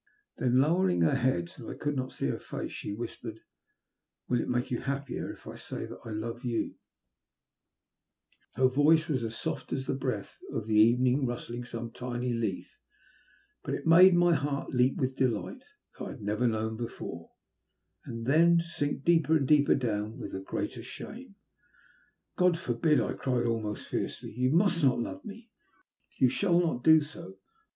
Then, 0.37 0.57
lowering 0.57 1.01
her 1.01 1.13
head 1.13 1.47
so 1.47 1.61
that 1.67 1.73
I 1.75 1.77
could 1.77 1.95
not 1.95 2.11
see 2.11 2.25
her 2.25 2.39
face, 2.39 2.71
she 2.71 2.91
whispered— 2.91 3.41
"Will 4.27 4.41
it 4.41 4.49
make 4.49 4.71
you 4.71 4.79
happier 4.79 5.31
if 5.31 5.45
I 5.45 5.55
say 5.57 5.85
that 5.85 5.99
I 6.03 6.09
love 6.09 6.43
you?" 6.43 6.73
Her 8.55 8.65
voice 8.67 9.07
was 9.07 9.21
soft 9.37 9.71
as 9.71 9.85
the 9.85 9.93
breath 9.93 10.39
of 10.51 10.65
the 10.65 10.73
evening 10.73 11.27
rustling 11.27 11.63
some 11.65 11.91
tiny 11.91 12.33
leaf, 12.33 12.79
but 13.63 13.75
it 13.75 13.85
made 13.85 14.15
my 14.15 14.33
heart 14.33 14.71
leap 14.71 14.97
with 14.97 15.11
a 15.11 15.15
delight 15.17 15.63
I 15.99 16.09
had 16.09 16.21
never 16.23 16.47
known 16.47 16.77
before, 16.77 17.29
and 18.03 18.25
then 18.25 18.59
sink 18.59 19.03
deeper 19.03 19.37
and 19.37 19.47
deeper 19.47 19.75
down 19.75 20.17
with 20.17 20.33
a 20.33 20.39
greater 20.39 20.81
shame." 20.81 21.35
God 22.39 22.57
forbid 22.57 22.99
I" 22.99 23.09
I 23.09 23.13
cried, 23.13 23.45
almost 23.45 23.87
fiercely." 23.87 24.31
You 24.35 24.49
must 24.49 24.83
not 24.83 24.97
love 24.97 25.23
me. 25.23 25.51
You 26.17 26.27
shall 26.29 26.59
not 26.59 26.83
do 26.83 27.01
so. 27.01 27.37